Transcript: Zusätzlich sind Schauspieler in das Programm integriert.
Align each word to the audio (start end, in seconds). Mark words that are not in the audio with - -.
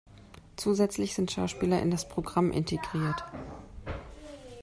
Zusätzlich 0.55 1.13
sind 1.13 1.29
Schauspieler 1.29 1.79
in 1.79 1.91
das 1.91 2.07
Programm 2.09 2.49
integriert. 2.51 3.23